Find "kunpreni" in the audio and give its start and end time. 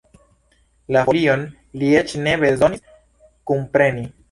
3.53-4.07